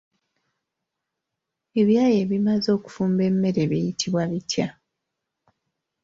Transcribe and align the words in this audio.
Ebyayi 1.79 2.15
ebimaze 2.23 2.69
okufumba 2.77 3.21
emmere 3.29 3.61
buyitibwa 3.69 4.23
bitya? 4.31 4.67